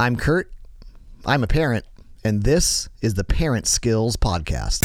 [0.00, 0.52] I'm Kurt.
[1.26, 1.84] I'm a parent,
[2.22, 4.84] and this is the Parent Skills Podcast.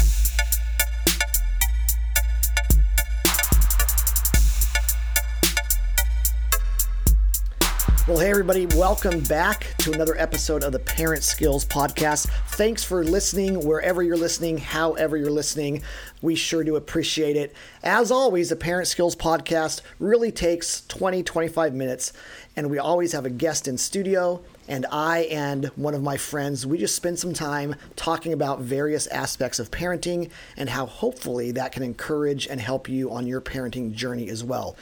[8.08, 12.28] Well, hey, everybody, welcome back to another episode of the Parent Skills Podcast.
[12.48, 15.84] Thanks for listening wherever you're listening, however you're listening.
[16.24, 17.56] We sure do appreciate it.
[17.84, 22.14] As always, the Parent Skills Podcast really takes 20, 25 minutes,
[22.56, 24.42] and we always have a guest in studio.
[24.68, 29.08] And I and one of my friends, we just spend some time talking about various
[29.08, 33.94] aspects of parenting and how hopefully that can encourage and help you on your parenting
[33.94, 34.78] journey as well.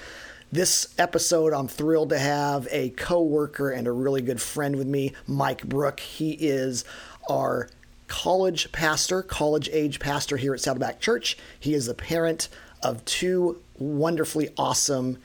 [0.51, 5.13] This episode, I'm thrilled to have a coworker and a really good friend with me,
[5.25, 5.99] Mike Brook.
[6.01, 6.83] He is
[7.29, 7.69] our
[8.07, 11.37] college pastor, college age pastor here at Saddleback Church.
[11.57, 12.49] He is the parent
[12.83, 15.17] of two wonderfully awesome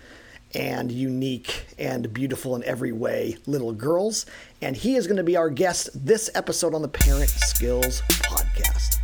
[0.54, 4.26] and unique and beautiful in every way little girls.
[4.62, 8.95] And he is going to be our guest this episode on the Parent Skills Podcast.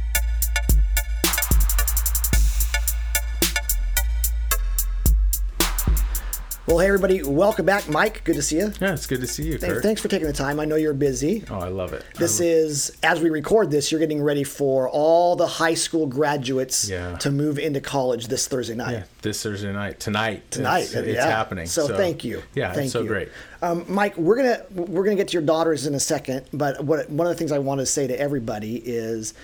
[6.64, 7.88] Well, hey, everybody, welcome back.
[7.88, 8.72] Mike, good to see you.
[8.80, 9.82] Yeah, it's good to see you, Th- Kurt.
[9.82, 10.60] Thanks for taking the time.
[10.60, 11.42] I know you're busy.
[11.50, 12.04] Oh, I love it.
[12.14, 16.88] This is, as we record this, you're getting ready for all the high school graduates
[16.88, 17.16] Yeah.
[17.16, 18.92] to move into college this Thursday night.
[18.92, 21.26] yeah, this Thursday night, tonight, Tonight, it's, it's yeah.
[21.26, 21.66] happening.
[21.66, 22.44] So, thank you.
[22.54, 23.08] Yeah, thank it's so you.
[23.08, 23.28] great.
[23.60, 27.10] Um, Mike, we're gonna we're gonna get to your daughters in a second, but what
[27.10, 29.34] one of the things I want to say to everybody is,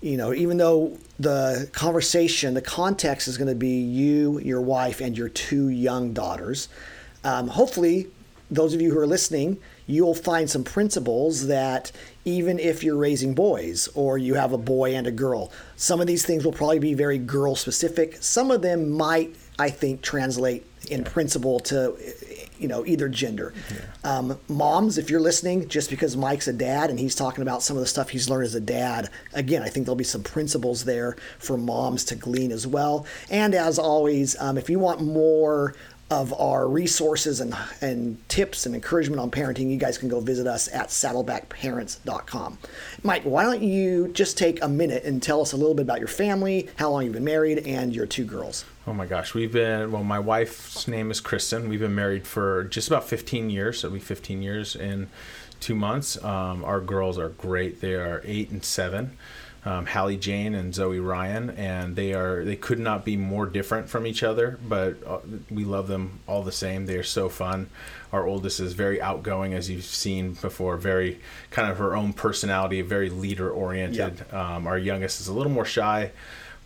[0.00, 5.00] you know, even though the conversation, the context is going to be you, your wife,
[5.00, 6.68] and your two young daughters.
[7.22, 8.06] Um, hopefully,
[8.50, 11.92] those of you who are listening, you'll find some principles that
[12.24, 16.06] even if you're raising boys or you have a boy and a girl, some of
[16.06, 18.16] these things will probably be very girl specific.
[18.20, 21.96] Some of them might, I think, translate in principle to
[22.60, 23.52] you know either gender.
[24.04, 27.76] Um, moms, if you're listening, just because Mike's a dad and he's talking about some
[27.76, 30.84] of the stuff he's learned as a dad, again, I think there'll be some principles
[30.84, 33.06] there for moms to glean as well.
[33.30, 35.74] And as always, um, if you want more
[36.10, 40.46] of our resources and, and tips and encouragement on parenting, you guys can go visit
[40.46, 42.58] us at saddlebackparents.com.
[43.02, 46.00] Mike, why don't you just take a minute and tell us a little bit about
[46.00, 48.64] your family, how long you've been married, and your two girls?
[48.86, 50.02] Oh my gosh, we've been well.
[50.02, 51.68] My wife's name is Kristen.
[51.68, 53.80] We've been married for just about 15 years.
[53.80, 55.08] so It'll be 15 years in
[55.60, 56.22] two months.
[56.24, 57.80] Um, our girls are great.
[57.80, 59.16] They are eight and seven.
[59.62, 63.90] Um, Hallie Jane and Zoe Ryan, and they are they could not be more different
[63.90, 65.18] from each other, but uh,
[65.50, 66.86] we love them all the same.
[66.86, 67.68] They are so fun.
[68.10, 71.20] Our oldest is very outgoing, as you've seen before, very
[71.50, 74.24] kind of her own personality, very leader oriented.
[74.32, 76.10] Um, our youngest is a little more shy,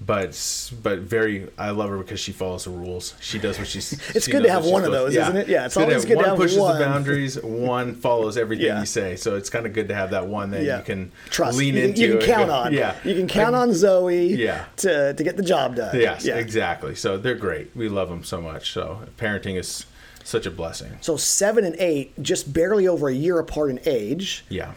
[0.00, 1.48] but but very.
[1.56, 3.14] I love her because she follows the rules.
[3.20, 3.92] She does what she's.
[4.14, 5.48] It's she good to have one of those, isn't it?
[5.48, 6.78] Yeah, it's always good to have- good to one have pushes one.
[6.78, 8.80] the boundaries, one follows everything Yeah.
[8.80, 9.16] you say.
[9.16, 10.78] So it's kind of good to have that one that Yeah.
[10.78, 11.56] you can Trust.
[11.56, 12.00] lean you, can- into.
[12.02, 12.72] You can count go- on.
[12.72, 14.26] Yeah, You can count Like, on Zoe.
[14.34, 14.64] Yeah.
[14.78, 15.98] To to get the job done.
[15.98, 16.36] Yes, Yeah.
[16.36, 16.94] exactly.
[16.96, 17.70] So they're great.
[17.74, 18.72] We love them so much.
[18.72, 19.86] So parenting is
[20.24, 20.96] such a blessing.
[21.00, 24.44] So seven and eight, just barely over a year apart in age.
[24.48, 24.72] Yeah.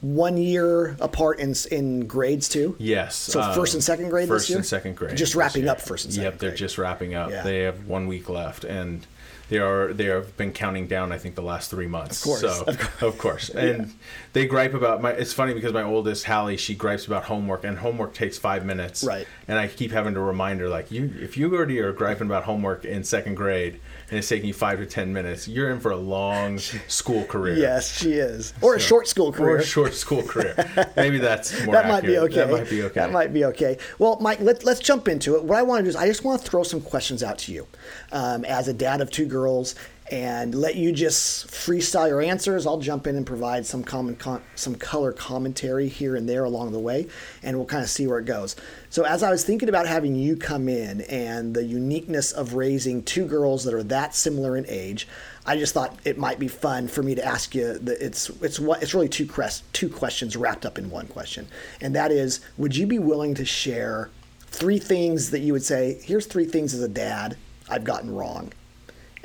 [0.00, 2.76] One year apart in in grades too.
[2.78, 3.16] Yes.
[3.16, 4.58] So um, first and second grade First this year?
[4.58, 5.16] and second grade.
[5.16, 5.72] Just wrapping year.
[5.72, 6.58] up first and second Yep, they're grade.
[6.58, 7.30] just wrapping up.
[7.30, 7.42] Yeah.
[7.42, 9.04] They have one week left, and
[9.48, 11.10] they are they have been counting down.
[11.10, 12.18] I think the last three months.
[12.20, 13.92] Of course, So of of course, and
[14.32, 15.10] they gripe about my.
[15.10, 19.02] It's funny because my oldest Hallie, she gripes about homework, and homework takes five minutes.
[19.02, 19.26] Right.
[19.48, 22.44] And I keep having to remind her like, you if you already are griping about
[22.44, 23.80] homework in second grade.
[24.10, 25.46] And it's taking you five to ten minutes.
[25.46, 26.58] You're in for a long
[26.88, 27.56] school career.
[27.56, 28.54] Yes, she is.
[28.62, 29.56] Or a short school career.
[29.56, 30.54] Or a short school career.
[30.96, 32.36] Maybe that's more that might be okay.
[32.36, 33.00] That might be okay.
[33.00, 33.76] That might be okay.
[33.98, 35.44] Well, Mike, let, let's jump into it.
[35.44, 37.52] What I want to do is I just want to throw some questions out to
[37.52, 37.66] you
[38.12, 39.74] um, as a dad of two girls
[40.10, 42.66] and let you just freestyle your answers.
[42.66, 46.72] I'll jump in and provide some common con- some color commentary here and there along
[46.72, 47.08] the way,
[47.42, 48.56] and we'll kind of see where it goes.
[48.90, 53.02] So, as I was thinking about having you come in and the uniqueness of raising
[53.02, 55.06] two girls that are that similar in age,
[55.44, 57.78] I just thought it might be fun for me to ask you.
[57.78, 61.48] The, it's it's what it's really two crest, two questions wrapped up in one question,
[61.80, 64.10] and that is: Would you be willing to share
[64.46, 66.00] three things that you would say?
[66.02, 67.36] Here's three things as a dad
[67.68, 68.52] I've gotten wrong,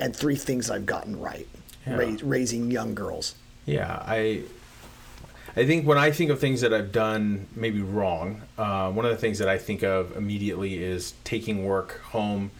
[0.00, 1.46] and three things I've gotten right.
[1.86, 1.96] Yeah.
[1.96, 3.34] Ra- raising young girls.
[3.66, 4.42] Yeah, I
[5.56, 9.12] I think when I think of things that I've done maybe wrong, uh, one of
[9.12, 12.50] the things that I think of immediately is taking work home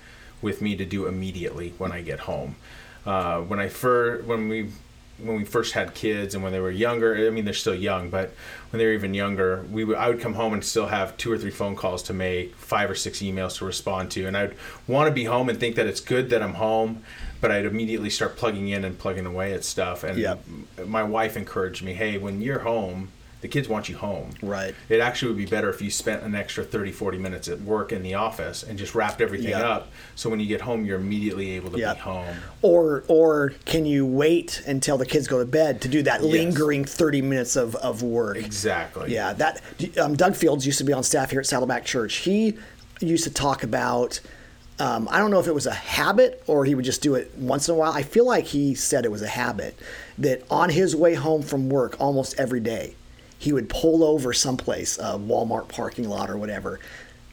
[0.43, 2.57] with me to do immediately when I get home.
[3.05, 4.71] Uh, when I fir- when we
[5.19, 7.15] when we first had kids and when they were younger.
[7.27, 8.35] I mean, they're still young, but
[8.71, 11.31] when they were even younger, we would, I would come home and still have two
[11.31, 14.55] or three phone calls to make, five or six emails to respond to, and I'd
[14.89, 17.03] want to be home and think that it's good that I'm home,
[17.41, 20.03] but I'd immediately start plugging in and plugging away at stuff.
[20.03, 20.45] And Yep.
[20.87, 23.09] my wife encouraged me, "Hey, when you're home."
[23.45, 24.31] The kids want you home.
[24.41, 24.75] Right.
[24.89, 27.93] It actually would be better if you spent an extra 30, 40 minutes at work
[27.93, 29.63] in the office and just wrapped everything Yep.
[29.63, 29.89] up.
[30.17, 31.97] So when you get home, you're immediately able to Yep.
[31.97, 32.37] be home.
[32.63, 36.33] Or or can you wait until the kids go to bed to do that Yes.
[36.33, 38.39] lingering 30 minutes of, of work?
[38.39, 39.13] Exactly.
[39.13, 39.61] Yeah, that
[40.01, 42.15] um, Doug Fields used to be on staff here at Saddleback Church.
[42.15, 42.57] He
[43.01, 44.21] used to talk about.
[44.79, 47.31] Um, I don't know if it was a habit or he would just do it
[47.37, 47.93] once in a while.
[47.93, 49.79] I feel like he said it was a habit
[50.17, 52.95] that on his way home from work almost every day,
[53.45, 56.81] he would pull over someplace, a Walmart parking lot or whatever,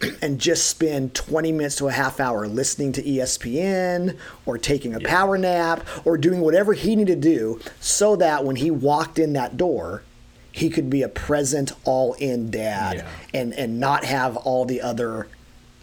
[0.22, 5.00] and just spend 20 minutes to a half hour listening to ESPN or taking a
[5.00, 9.32] power nap or doing whatever he needed to do so that when he walked in
[9.34, 10.04] that door,
[10.52, 13.08] he could be a present all in dad Yeah.
[13.34, 15.28] and and not have all the other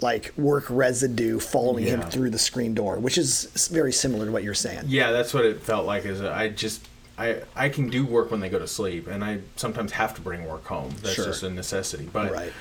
[0.02, 4.42] like work residue following him through the screen door which is very similar to what
[4.44, 6.04] you're saying Yeah, that's what it felt like.
[6.04, 6.86] Is I just
[7.18, 10.20] I I can do work when they go to sleep, and I sometimes have to
[10.20, 10.94] bring work home.
[11.02, 11.24] That's Sure.
[11.26, 12.08] just a necessity.
[12.12, 12.52] But Right.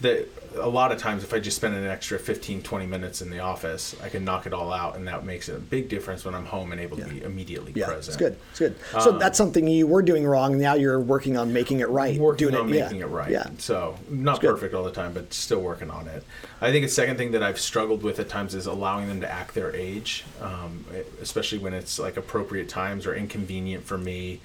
[0.00, 0.26] The,
[0.58, 3.40] a lot of times, if I just spend an extra 15, 20 minutes in the
[3.40, 6.44] office, I can knock it all out, and that makes a big difference when I'm
[6.44, 7.76] home and able to be immediately present.
[7.76, 8.08] yeah present.
[8.08, 11.52] it's good it's good so that's something you were doing wrong now you're working on
[11.52, 12.84] making it right working doing on yeah.
[12.84, 13.30] making it right.
[13.30, 16.24] yeah So not perfect all the time, but still working on it.
[16.60, 19.30] I think a second thing that I've struggled with at times is allowing them to
[19.30, 20.84] act their age, um,
[21.20, 24.40] especially when it's like appropriate times or inconvenient for me.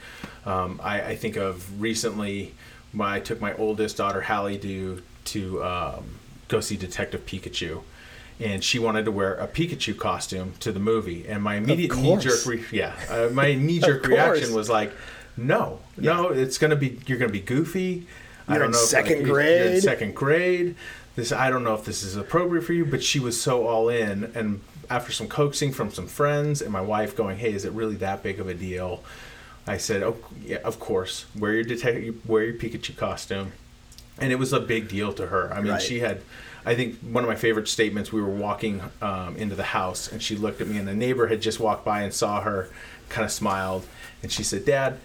[0.46, 2.54] Um, I, I think of recently
[2.94, 7.82] when I took my oldest daughter Hallie to to um, go see Detective Pikachu.
[8.40, 12.18] And she wanted to wear a Pikachu costume to the movie, and my immediate knee
[12.18, 14.92] jerk, re- yeah, uh, my knee jerk reaction was like,
[15.38, 18.08] "No, no, it's gonna be you're gonna be goofy.
[18.48, 19.84] I You're don't in know if, second like, You're in grade.
[19.84, 20.76] second grade.
[21.16, 23.90] This I don't know if this is appropriate for you, but she was so all
[23.90, 24.32] in.
[24.34, 27.96] And after some coaxing from some friends and my wife going, "Hey, is it really
[27.98, 29.04] that big of a deal?"
[29.68, 31.26] I said, "Oh, yeah, of course.
[31.38, 33.52] Wear your detective, wear your Pikachu costume."
[34.20, 35.52] And it was a big deal to her.
[35.54, 35.82] I mean, Right.
[35.82, 36.22] she had.
[36.64, 38.12] I think one of my favorite statements.
[38.14, 41.28] We were walking um, into the house, and she looked at me, and the neighbor
[41.28, 42.70] had just walked by and saw her,
[43.10, 43.88] kind of smiled,
[44.22, 44.98] and she said, "Dad,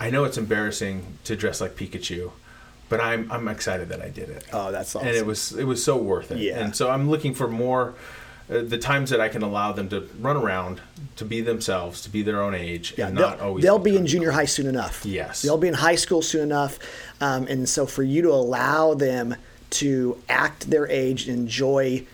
[0.00, 2.30] I know it's embarrassing to dress like Pikachu,
[2.88, 5.64] but I'm I'm excited that I did it." oh that's awesome and it was it
[5.64, 6.38] was so worth it.
[6.38, 6.58] Yeah.
[6.60, 7.94] And so I'm looking for more.
[8.50, 10.80] Uh, the times that I can allow them to run around,
[11.16, 13.62] to be themselves, to be their own age, Yeah, and they'll, not always.
[13.64, 15.04] they'll be in junior high soon enough.
[15.06, 15.40] Yes.
[15.40, 16.78] They'll be in high school soon enough.
[17.22, 19.36] Um, and so for you to allow them
[19.70, 22.04] to act their age, and enjoy,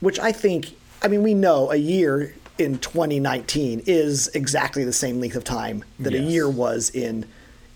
[0.00, 5.20] which I think, I mean, we know a year in 2019 is exactly the same
[5.20, 7.26] length of time that a year was in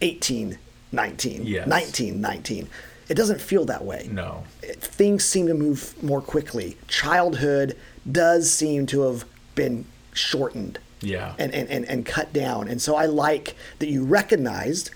[0.00, 1.66] 1819, Yes.
[1.68, 2.68] 1919.
[3.08, 4.44] It doesn't feel that way No.
[4.80, 6.76] things seem to move more quickly.
[6.88, 7.76] Childhood
[8.10, 9.24] does seem to have
[9.54, 11.34] been shortened Yeah.
[11.38, 12.68] and, and, and, and cut down.
[12.68, 14.90] And so I like that you recognized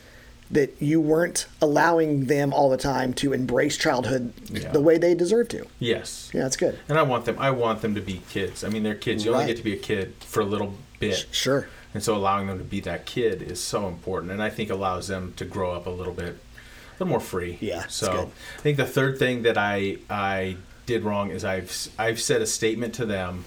[0.50, 4.70] that you weren't allowing them all the time to embrace childhood Yeah.
[4.70, 5.66] the way they deserve to.
[5.78, 6.30] Yes.
[6.34, 6.78] Yeah, that's good.
[6.88, 7.36] And I want them.
[7.38, 8.62] I want them to be kids.
[8.62, 9.24] I mean, they're kids.
[9.24, 11.26] You only get to be a kid for a little bit.
[11.30, 11.68] Sure.
[11.94, 15.08] And so allowing them to be that kid is so important, and I think allows
[15.08, 17.58] them to grow up a little bit, a little more free.
[17.60, 18.30] Yeah, So.
[18.58, 20.56] I think the third thing that I I
[20.86, 23.44] did wrong is I've I've said a statement to them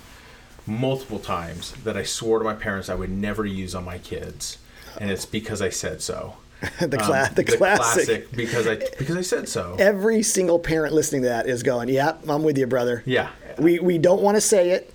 [0.67, 4.57] multiple times that I swore to my parents I would never use on my kids,
[4.99, 6.37] and it's because I said so.
[6.79, 8.31] the, Um, cla- the, classic.
[8.31, 9.75] because I because I said so.
[9.77, 13.29] Every single parent listening to that is going, "Yeah, I'm with you, brother." Yeah.
[13.59, 14.93] We we don't want to say it,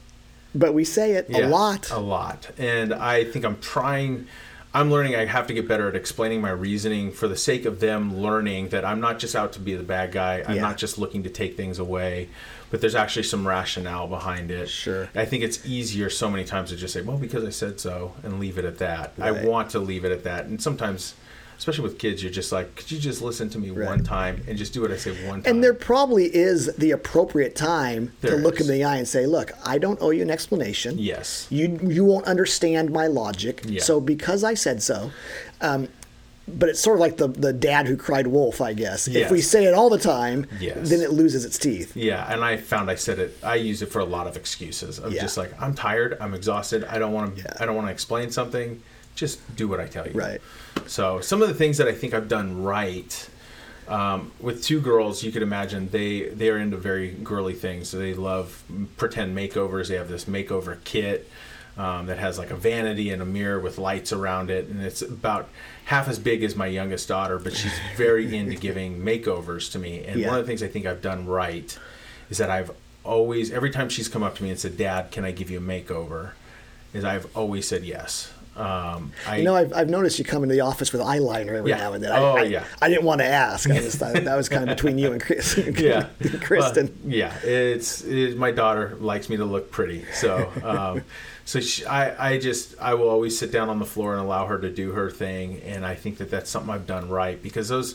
[0.54, 1.90] but we say it a lot.
[1.90, 2.50] A lot.
[2.58, 4.26] And I think I'm trying
[4.72, 7.80] I'm learning I have to get better at explaining my reasoning for the sake of
[7.80, 10.44] them learning that I'm not just out to be the bad guy.
[10.46, 10.60] I'm Yeah.
[10.62, 12.28] not just looking to take things away,
[12.70, 14.68] but there's actually some rationale behind it.
[14.68, 15.08] Sure.
[15.14, 18.12] I think it's easier so many times to just say, "Well, because I said so,"
[18.22, 19.12] and leave it at that.
[19.20, 20.46] I want to leave it at that.
[20.46, 21.14] And sometimes
[21.60, 23.86] especially with kids, you're just like, "Could you just listen to me Right.
[23.86, 26.90] one time and just do what I say one time?" And there probably is the
[26.90, 28.66] appropriate time to There look is.
[28.68, 30.96] in the eye and say, "Look, I don't owe you an explanation.
[30.98, 31.46] Yes.
[31.50, 33.60] You you won't understand my logic.
[33.66, 33.82] Yeah.
[33.82, 35.10] So because I said so."
[35.60, 35.88] Um,
[36.48, 39.06] but it's sort of like the the dad who cried wolf, I guess.
[39.06, 40.88] If we say it all the time, Yes.
[40.88, 41.94] then it loses its teeth.
[41.94, 43.36] Yeah, and I found I said it.
[43.42, 44.98] I use it for a lot of excuses.
[44.98, 45.20] Of Yeah.
[45.20, 46.84] just like I'm tired, I'm exhausted.
[46.84, 47.42] I don't want to.
[47.42, 47.52] Yeah.
[47.60, 48.80] I don't want to explain something.
[49.20, 50.14] Just do what I tell you.
[50.14, 50.40] Right.
[50.86, 53.28] So some of the things that I think I've done right
[53.86, 57.90] um, with two girls, you could imagine they they are into very girly things.
[57.90, 58.62] So they love
[58.96, 59.88] pretend makeovers.
[59.88, 61.28] They have this makeover kit.
[61.76, 65.02] Um, that has like a vanity and a mirror with lights around it, and it's
[65.02, 65.48] about
[65.84, 70.04] half as big as my youngest daughter, but she's very into giving makeovers to me.
[70.04, 70.28] And Yeah.
[70.28, 71.78] one of the things I think I've done right
[72.28, 72.72] is that I've
[73.04, 75.58] always, every time she's come up to me and said, "Dad, can I give you
[75.58, 76.32] a makeover?"
[76.92, 78.32] is I've always said yes.
[78.56, 81.70] Um, I, You know, I've, I've noticed you come into the office with eyeliner every
[81.70, 81.76] Yeah.
[81.78, 82.12] now and then.
[82.12, 82.64] Oh, I, I, yeah.
[82.82, 83.70] I didn't want to ask.
[83.70, 86.08] I just thought that was kind of between you and Chris, yeah,
[86.42, 86.86] Kristen.
[87.04, 91.04] Well, yeah, it's, it, my daughter likes me to look pretty, so um,
[91.44, 94.46] so she, I I just I will always sit down on the floor and allow
[94.46, 97.68] her to do her thing, and I think that that's something I've done right because
[97.68, 97.94] those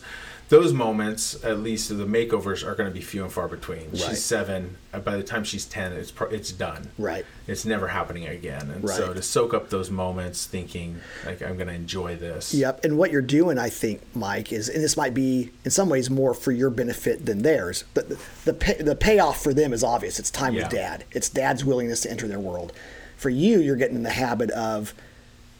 [0.49, 3.89] those moments, at least the makeovers, are going to be few and far between.
[3.89, 3.97] Right.
[3.97, 4.77] She's seven.
[5.03, 6.89] By the time she's ten, it's pro- it's done.
[6.97, 7.25] Right.
[7.47, 11.67] It's never happening again, and so to soak up those moments, thinking like I'm going
[11.67, 12.53] to enjoy this.
[12.53, 12.85] Yep.
[12.85, 16.09] And what you're doing, I think, Mike, is, and this might be in some ways
[16.09, 19.83] more for your benefit than theirs, but the, the, pay, the payoff for them is
[19.83, 20.19] obvious.
[20.19, 20.63] It's time Yeah.
[20.63, 22.71] with dad, it's dad's willingness to enter their world.
[23.17, 24.93] For you, you're getting in the habit of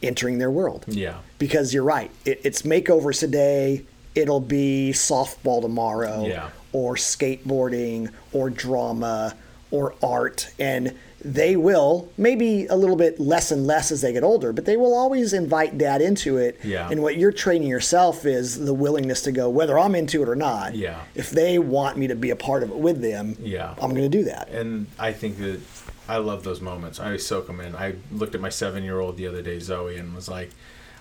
[0.02, 0.84] entering their world.
[0.86, 1.18] Yeah.
[1.38, 2.10] Because you're right.
[2.24, 3.84] It, it's makeovers today,
[4.16, 6.48] it'll be softball tomorrow, Yeah.
[6.72, 9.34] or skateboarding, or drama,
[9.70, 10.48] or art.
[10.58, 10.94] And
[11.24, 14.76] they will, maybe a little bit less and less as they get older, but they
[14.76, 16.60] will always invite dad into it.
[16.62, 16.88] Yeah.
[16.88, 20.36] And what you're training yourself is the willingness to go, whether I'm into it or
[20.36, 20.74] not.
[20.76, 21.00] Yeah.
[21.16, 23.74] If they want me to be a part of it with them, Yeah.
[23.80, 24.48] I'm going to do that.
[24.50, 25.60] and I think that
[26.08, 27.00] I love those moments.
[27.00, 27.74] I soak them in.
[27.74, 30.50] I looked at my seven-year-old the other day, Zoe, and was like,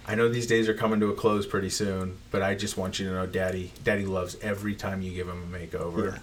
[0.07, 2.99] "I know these days are coming to a close pretty soon, but I just want
[2.99, 6.19] you to know, Daddy, Daddy loves every time you give him a makeover, Yeah.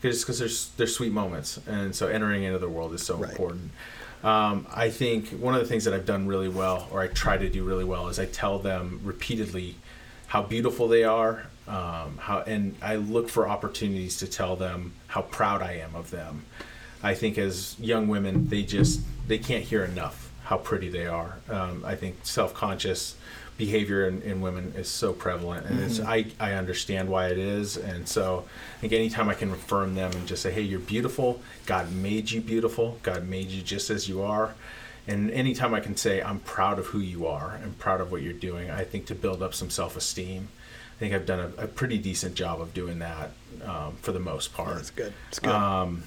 [0.00, 3.30] because there's there's sweet moments, and so entering into the world is so Right.
[3.30, 3.70] important."
[4.24, 7.36] Um, I think one of the things that I've done really well, or I try
[7.36, 9.74] to do really well, is I tell them repeatedly
[10.28, 15.22] how beautiful they are, um, how, and I look for opportunities to tell them how
[15.22, 16.44] proud I am of them.
[17.02, 20.21] I think as young women, they just they can't hear enough
[20.52, 21.38] how pretty they are.
[21.48, 23.16] Um, I think self-conscious
[23.56, 27.78] behavior in, in women is so prevalent, and it's I I understand why it is,
[27.78, 28.44] and so
[28.76, 31.40] I think anytime I can affirm them and just say, hey, you're beautiful.
[31.64, 32.98] God made you beautiful.
[33.02, 34.54] God made you just as you are.
[35.06, 38.20] And anytime I can say I'm proud of who you are and proud of what
[38.20, 40.48] you're doing, I think to build up some self-esteem.
[40.96, 43.30] I think I've done a, a pretty decent job of doing that
[43.64, 44.76] um, for the most part.
[44.76, 45.14] That's good.
[45.28, 45.50] That's good.
[45.50, 46.02] Um,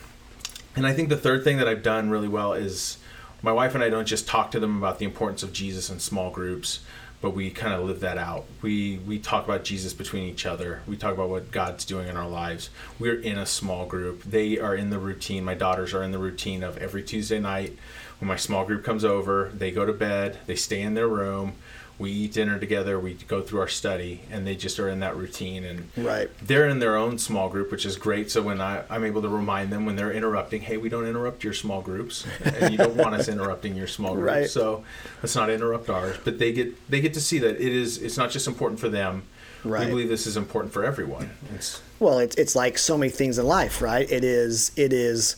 [0.76, 3.00] and I think the third thing that I've done really well is
[3.46, 6.00] my wife and I don't just talk to them about the importance of Jesus in
[6.00, 6.80] small groups,
[7.22, 8.46] but we kind of live that out.
[8.64, 10.82] We we talk about Jesus between each other.
[10.88, 12.72] We talk about what God's doing in our lives.
[12.98, 14.24] We're in a small group.
[14.24, 15.46] They are in the routine.
[15.46, 17.78] My daughters are in the routine of every Tuesday night
[18.20, 21.54] when my small group comes over, they go to bed, they stay in their room.
[21.98, 23.00] We eat dinner together.
[23.00, 25.64] We go through our study, and they just are in that routine.
[25.64, 26.30] And Right.
[26.46, 28.30] they're in their own small group, which is great.
[28.30, 31.44] So when I, I'm able to remind them when they're interrupting, hey, we don't interrupt
[31.44, 34.28] your small groups, and you don't want us interrupting your small group.
[34.28, 34.50] Right.
[34.50, 34.84] So
[35.24, 36.18] let's not interrupt ours.
[36.24, 38.90] But they get they get to see that it is it's not just important for
[38.90, 39.24] them.
[39.64, 39.86] Right.
[39.86, 41.32] We believe this is important for everyone.
[41.56, 44.10] It's Well, it's it's like so many things in life, right?
[44.12, 45.38] It is it is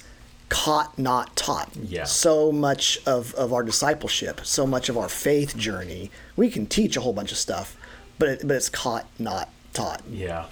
[0.49, 1.69] caught, not taught.
[1.75, 2.05] Yeah.
[2.05, 6.95] So much of, of our discipleship, so much of our faith journey, we can teach
[6.97, 7.75] a whole bunch of stuff,
[8.19, 10.01] but it, but it's caught, not taught.
[10.09, 10.45] yeah,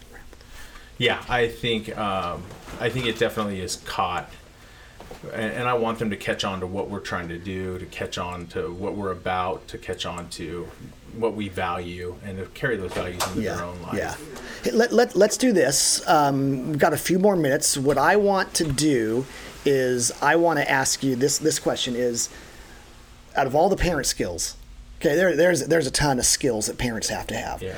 [0.98, 1.24] yeah.
[1.30, 2.44] I think um,
[2.80, 4.30] I think it definitely is caught.
[5.34, 7.86] And, and I want them to catch on to what we're trying to do, to
[7.86, 10.68] catch on to what we're about, to catch on to
[11.18, 13.56] what we value, and to carry those values into Yeah.
[13.56, 13.96] their own life.
[13.98, 14.16] Yeah.
[14.64, 16.06] Hey, Let, let, let's do this.
[16.08, 17.78] Um, we've got a few more minutes.
[17.78, 19.26] What I want to do
[19.66, 22.30] is I want to ask you this this question is
[23.36, 24.56] out of all the parent skills,
[25.00, 27.62] okay, there, there's there's a ton of skills that parents have to have.
[27.62, 27.76] Yeah.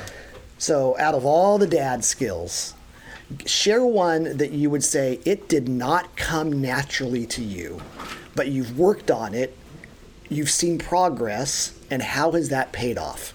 [0.57, 2.73] So, out of all the dad skills,
[3.45, 7.81] share one that you would say it did not come naturally to you,
[8.35, 9.55] but you've worked on it,
[10.29, 13.33] you've seen progress, and how has that paid off?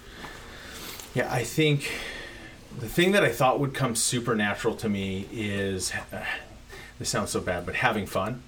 [1.13, 1.91] Yeah, I think
[2.79, 6.23] the thing that I thought would come supernatural to me is uh,
[6.99, 8.43] this sounds so bad, but having fun.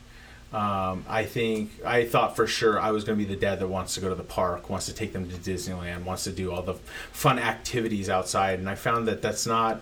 [0.53, 3.67] Um, I think I thought for sure I was going to be the dad that
[3.67, 6.51] wants to go to the park, wants to take them to Disneyland, wants to do
[6.51, 6.75] all the
[7.11, 9.81] fun activities outside, and I found that that's not.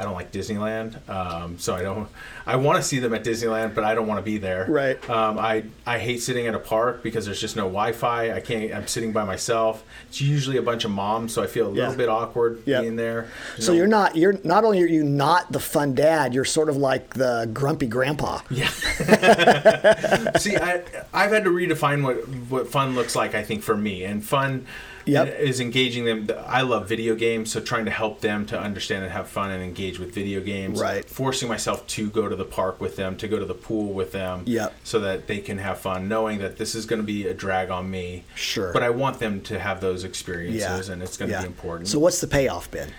[0.00, 2.08] I don't like Disneyland, um, so I don't.
[2.46, 4.64] I want to see them at Disneyland, but I don't want to be there.
[4.66, 5.10] Right.
[5.10, 8.32] Um, I I hate sitting at a park because there's just no Wi-Fi.
[8.32, 8.72] I can't.
[8.72, 9.84] I'm sitting by myself.
[10.08, 11.96] It's usually a bunch of moms, so I feel a little Yeah.
[11.96, 12.82] bit awkward Yep.
[12.82, 13.28] being there.
[13.58, 16.70] So No- you're not you're not only are you not the fun dad, you're sort
[16.70, 18.40] of like the grumpy grandpa.
[18.48, 18.68] Yeah.
[20.38, 23.34] See, I I've had to redefine what what fun looks like.
[23.34, 24.66] I think for me, and fun.
[25.10, 25.40] Yep.
[25.40, 26.28] Is engaging them.
[26.46, 29.62] I love video games, so trying to help them to understand and have fun and
[29.62, 30.80] engage with video games.
[30.80, 31.04] Right.
[31.04, 34.12] Forcing myself to go to the park with them, to go to the pool with
[34.12, 34.42] them.
[34.46, 34.74] Yep.
[34.84, 37.70] So that they can have fun, knowing that this is going to be a drag
[37.70, 38.24] on me.
[38.34, 38.72] Sure.
[38.72, 40.92] But I want them to have those experiences, Yeah.
[40.92, 41.42] and it's going to Yeah.
[41.42, 41.88] be important.
[41.88, 42.90] So what's the payoff been?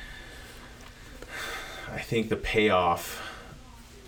[1.93, 3.27] I think the payoff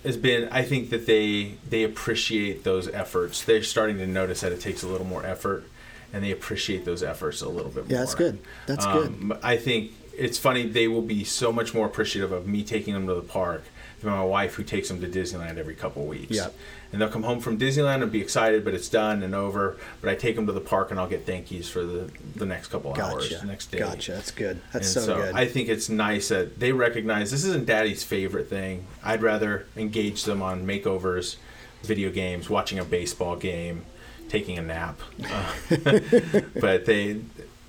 [0.04, 3.44] has been I think that they they appreciate those efforts.
[3.44, 5.66] They're starting to notice that it takes a little more effort
[6.14, 7.92] and they appreciate those efforts a little bit more.
[7.92, 8.40] Yeah, that's good.
[8.68, 9.08] That's good.
[9.08, 12.94] Um, I think it's funny they will be so much more appreciative of me taking
[12.94, 13.64] them to the park
[14.00, 16.36] than my wife who takes them to Disneyland every couple of weeks.
[16.36, 16.54] Yep.
[16.92, 19.78] And they'll come home from Disneyland and be excited, but it's done and over.
[20.02, 22.46] But I take them to the park and I'll get thank yous for the, the
[22.46, 23.42] next couple of hours, Gotcha.
[23.42, 23.80] the next day.
[23.80, 24.12] Gotcha.
[24.12, 24.62] That's good.
[24.72, 25.34] That's And so, good.
[25.36, 28.86] I think it's nice that they recognize this isn't daddy's favorite thing.
[29.04, 31.38] I'd rather engage them on makeovers,
[31.82, 33.86] video games, watching a baseball game,
[34.34, 35.00] taking a nap.
[35.32, 35.54] Uh,
[36.60, 37.22] but they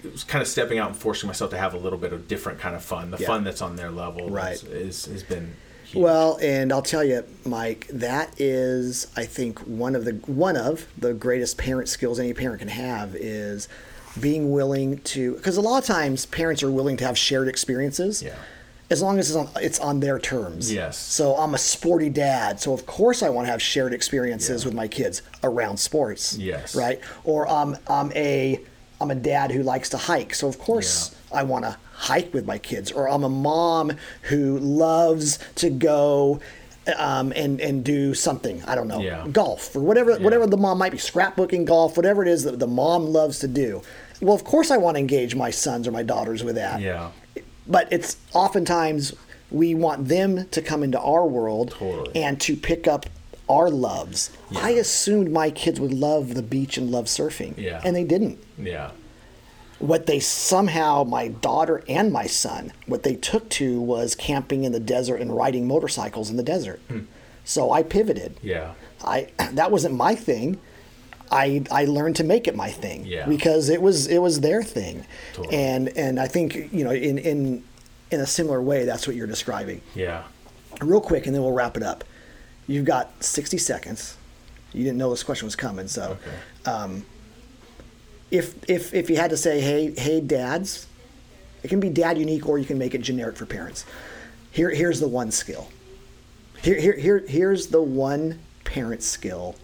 [0.03, 2.27] it was kind of stepping out and forcing myself to have a little bit of
[2.27, 3.11] different kind of fun.
[3.11, 3.27] The Yeah.
[3.27, 4.55] fun that's on their level Right.
[4.55, 6.03] is, is has been huge.
[6.03, 10.87] Well, and I'll tell you, Mike, that is, I think, one of the one of
[10.97, 13.69] the greatest parent skills any parent can have is
[14.19, 15.35] being willing to.
[15.35, 18.23] Because a lot of times parents are willing to have shared experiences.
[18.23, 18.37] Yeah.
[18.95, 20.73] As long as it's on, it's on their terms.
[20.73, 20.97] Yes.
[20.97, 24.67] So I'm a sporty dad, so of course I want to have shared experiences Yeah.
[24.69, 26.37] with my kids around sports.
[26.39, 26.77] Yes.
[26.77, 27.01] Right.
[27.25, 28.61] Or I'm I'm a
[29.01, 32.47] I'm a dad who likes to hike, so of course I want to hike with
[32.47, 32.93] my kids.
[32.93, 33.93] Or I'm a mom
[34.31, 36.41] who loves to go
[36.97, 38.63] um, and and do something.
[38.67, 39.27] I don't know, Yeah.
[39.33, 42.67] golf or whatever whatever the mom might be, scrapbooking, golf, whatever it is that the
[42.69, 43.83] mom loves to do.
[44.21, 46.81] Well, of course I want to engage my sons or my daughters with that.
[46.81, 47.11] yeah.
[47.67, 49.15] But it's oftentimes
[49.51, 52.21] we want them to come into our world Totally.
[52.21, 53.07] and to pick up
[53.49, 54.31] our loves.
[54.57, 57.57] I assumed my kids would love the beach and love surfing.
[57.59, 57.81] Yeah.
[57.85, 58.91] And they didn't Yeah.
[59.79, 64.73] what they somehow my daughter and my son what they took to was camping in
[64.73, 67.01] the desert and riding motorcycles in the desert hmm.
[67.45, 68.73] so i pivoted Yeah.
[69.05, 70.59] i that wasn't my thing
[71.31, 73.27] i i learned to make it my thing Yeah.
[73.27, 75.57] because it was it was their thing Totally.
[75.57, 77.65] and and i think you know in in
[78.11, 80.25] in a similar way that's what you're describing Yeah.
[80.83, 82.05] real quick and then we'll wrap it up
[82.67, 84.17] you've got 60 seconds
[84.73, 86.19] you didn't know this question was coming so
[86.67, 86.71] Okay.
[86.71, 87.05] Um,
[88.31, 90.87] if if if you had to say, hey, hey, dads,
[91.63, 93.85] it can be dad unique, or you can make it generic for parents.
[94.51, 95.69] Here, here's the one skill.
[96.63, 99.55] Here, here, here, here's the one parent skill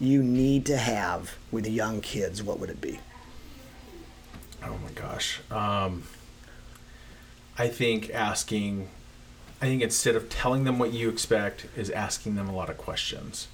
[0.00, 2.42] you need to have with young kids.
[2.42, 3.00] What would it be?
[4.62, 5.40] Oh my gosh.
[5.50, 6.04] Um,
[7.56, 8.88] I think asking,
[9.60, 12.78] I think instead of telling them what you expect, is asking them a lot of
[12.78, 13.48] questions.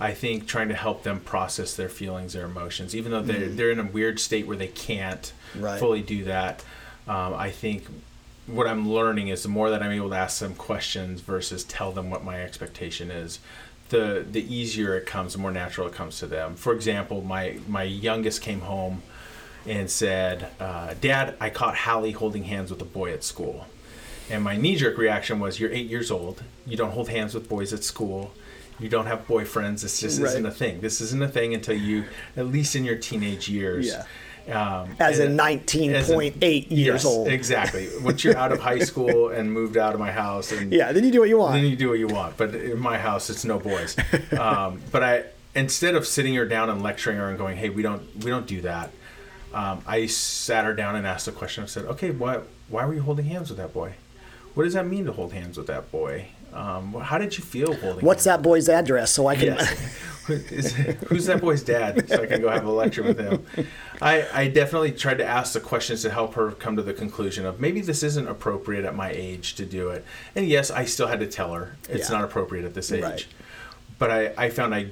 [0.00, 3.70] I think trying to help them process their feelings, their emotions, even though they're, they're
[3.70, 5.78] in a weird state where they can't Right.
[5.78, 6.64] fully do that.
[7.06, 7.84] Um, I think
[8.46, 11.92] what I'm learning is the more that I'm able to ask them questions versus tell
[11.92, 13.38] them what my expectation is,
[13.92, 16.56] the the easier it comes, the more natural it comes to them.
[16.56, 19.02] For example, my my youngest came home
[19.64, 23.66] and said, uh, "Dad, I caught Hallie holding hands with a boy at school."
[24.28, 26.42] And my knee jerk reaction was, "You're eight years old.
[26.66, 28.32] You don't hold hands with boys at school.
[28.80, 29.82] You don't have boyfriends.
[29.82, 30.80] This just isn't a thing.
[30.80, 32.04] This isn't a thing until you,
[32.36, 34.04] at least in your teenage years." Yeah.
[34.50, 37.28] Um, As in 19.8 years Yes, old.
[37.28, 37.88] Exactly.
[38.02, 41.04] Once you're out of high school and moved out of my house, and Yeah, then
[41.04, 41.54] you do what you want.
[41.54, 42.36] then you do what you want.
[42.36, 43.96] But in my house, it's no boys.
[44.38, 45.24] Um, but I,
[45.54, 48.46] instead of sitting her down and lecturing her and going, "Hey, we don't, we don't
[48.46, 48.90] do that,"
[49.54, 51.62] um, I sat her down and asked the question.
[51.62, 53.94] I said, "Okay, why, why were you holding hands with that boy?
[54.54, 56.26] What does that mean to hold hands with that boy?
[56.52, 58.04] Um, how did you feel holding?
[58.04, 59.44] What's hands that boy's address so I can?
[59.54, 59.98] Yes.
[60.28, 60.72] Is-
[61.08, 62.08] who's that boy's dad?
[62.08, 63.44] So I can go have a lecture with him.
[64.00, 67.46] I, I definitely tried to ask the questions to help her come to the conclusion
[67.46, 70.04] of maybe this isn't appropriate at my age to do it.
[70.34, 72.16] And yes, I still had to tell her it's Yeah.
[72.16, 73.02] not appropriate at this age.
[73.02, 73.26] Right.
[73.98, 74.86] But I, I found I,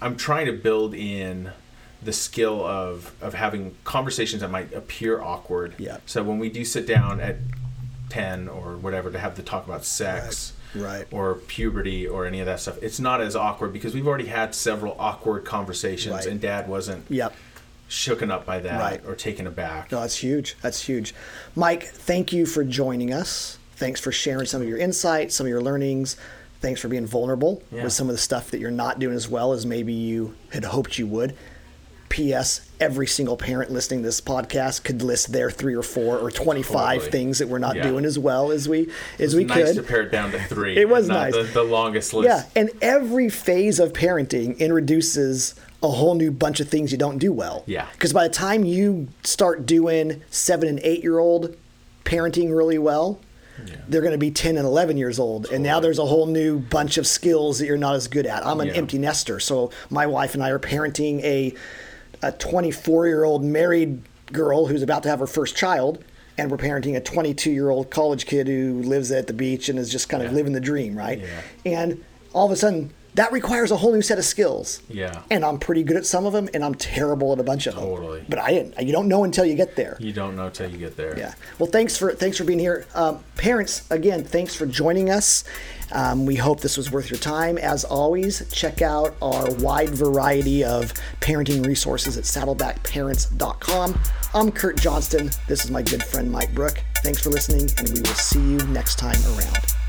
[0.00, 1.50] I'm trying to build in
[2.02, 5.74] the skill of, of having conversations that might appear awkward.
[5.78, 5.98] Yeah.
[6.06, 7.36] So when we do sit down at
[8.08, 10.58] 10 or whatever to have the talk about sex Right.
[11.10, 12.78] Or puberty or any of that stuff.
[12.82, 16.26] It's not as awkward because we've already had several awkward conversations Right.
[16.26, 17.34] and dad wasn't Yep.
[17.88, 19.00] shooken up by that Right.
[19.06, 19.92] or taken aback.
[19.92, 20.56] No, that's huge.
[20.62, 21.14] That's huge.
[21.54, 23.58] Mike, thank you for joining us.
[23.76, 26.16] Thanks for sharing some of your insights, some of your learnings.
[26.60, 27.82] Thanks for being vulnerable Yeah.
[27.84, 30.64] with some of the stuff that you're not doing as well as maybe you had
[30.64, 31.34] hoped you would.
[32.12, 32.60] P.S.
[32.78, 36.66] Every single parent listening to this podcast could list their three or four or 25
[36.98, 37.10] Totally.
[37.10, 37.84] things that we're not Yeah.
[37.84, 39.76] doing as well as we as we nice could.
[39.76, 40.76] to pare it down to three.
[40.76, 41.34] It was not nice.
[41.34, 42.28] The, the longest list.
[42.28, 47.16] Yeah, and every phase of parenting introduces a whole new bunch of things you don't
[47.18, 47.64] do well.
[47.66, 47.86] Yeah.
[47.92, 51.56] Because by the time you start doing seven and eight year old
[52.04, 53.20] parenting really well,
[53.66, 53.76] Yeah.
[53.88, 55.46] they're going to be 10 and 11 years old.
[55.52, 58.44] And now there's a whole new bunch of skills that you're not as good at.
[58.46, 58.74] I'm an Yeah.
[58.74, 59.40] empty nester.
[59.40, 61.54] So my wife and I are parenting a,
[62.22, 66.02] a 24 year old married girl who's about to have her first child.
[66.38, 69.78] And we're parenting a 22 year old college kid who lives at the beach and
[69.78, 70.36] is just kind of Yeah.
[70.36, 71.20] living the dream, right?
[71.20, 71.26] Yeah.
[71.80, 74.82] And all of a sudden, that requires a whole new set of skills.
[74.88, 75.22] Yeah.
[75.30, 77.74] And I'm pretty good at some of them, and I'm terrible at a bunch of
[77.74, 77.84] them.
[77.84, 78.24] Totally.
[78.28, 78.80] But I didn't.
[78.84, 79.96] You don't know until you get there.
[80.00, 81.18] You don't know till you get there.
[81.18, 81.34] Yeah.
[81.58, 83.90] Well, thanks for thanks for being here, um, parents.
[83.90, 85.44] Again, thanks for joining us.
[85.92, 87.58] Um, we hope this was worth your time.
[87.58, 94.00] As always, check out our wide variety of parenting resources at saddlebackparents.com.
[94.34, 95.30] I'm Kurt Johnston.
[95.48, 96.82] This is my good friend Mike Brook.
[97.02, 99.81] Thanks for listening, and we will see you next time around.